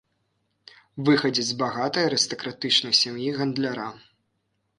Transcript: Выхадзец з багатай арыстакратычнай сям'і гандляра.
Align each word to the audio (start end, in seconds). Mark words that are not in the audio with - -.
Выхадзец 1.09 1.45
з 1.49 1.57
багатай 1.61 2.03
арыстакратычнай 2.09 2.93
сям'і 3.01 3.29
гандляра. 3.37 3.89